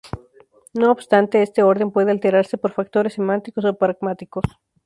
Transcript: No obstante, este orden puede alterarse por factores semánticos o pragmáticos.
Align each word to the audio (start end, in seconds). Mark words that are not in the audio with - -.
No 0.73 0.89
obstante, 0.91 1.43
este 1.43 1.61
orden 1.61 1.91
puede 1.91 2.09
alterarse 2.09 2.57
por 2.57 2.71
factores 2.73 3.13
semánticos 3.13 3.65
o 3.65 3.77
pragmáticos. 3.77 4.45